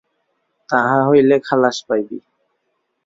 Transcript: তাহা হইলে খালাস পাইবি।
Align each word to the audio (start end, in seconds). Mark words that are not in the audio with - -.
তাহা 0.69 0.97
হইলে 1.07 1.35
খালাস 1.39 1.77
পাইবি। 1.87 2.17